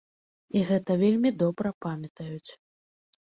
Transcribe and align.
І 0.59 0.61
гэта 0.69 0.95
вельмі 1.01 1.31
добра 1.43 1.71
памятаюць. 1.87 2.51